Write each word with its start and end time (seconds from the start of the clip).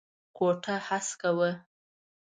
کوټه 0.37 0.75
هسکه 0.87 1.29
وه. 1.37 1.51